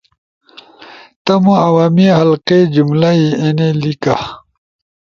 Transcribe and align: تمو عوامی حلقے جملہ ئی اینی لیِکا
تمو 1.25 1.53
عوامی 1.67 2.07
حلقے 2.19 2.59
جملہ 2.75 3.09
ئی 3.19 3.23
اینی 3.41 3.69
لیِکا 3.81 4.15